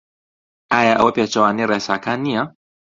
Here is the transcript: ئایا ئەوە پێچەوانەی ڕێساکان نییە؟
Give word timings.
ئایا 0.71 0.93
ئەوە 0.97 1.11
پێچەوانەی 1.17 1.69
ڕێساکان 1.71 2.19
نییە؟ 2.25 2.43